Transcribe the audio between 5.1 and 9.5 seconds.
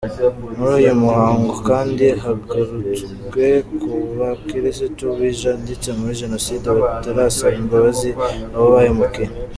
bijanditse muri jenoside batarasaba imbabazi abo bahemukiye.